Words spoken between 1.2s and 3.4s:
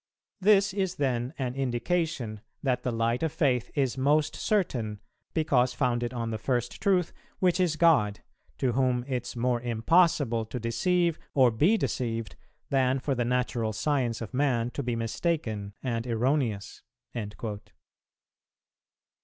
an indication that the light of